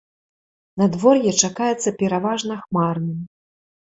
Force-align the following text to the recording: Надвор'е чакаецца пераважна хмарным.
Надвор'е 0.81 1.31
чакаецца 1.47 1.89
пераважна 1.99 2.57
хмарным. 2.63 3.21